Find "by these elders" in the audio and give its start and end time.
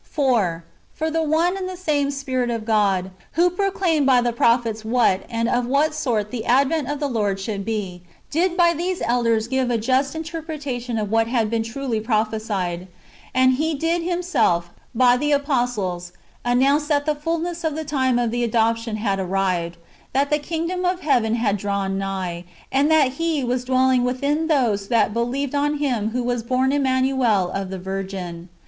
8.57-9.47